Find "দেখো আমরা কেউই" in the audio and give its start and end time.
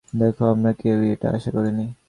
0.13-1.07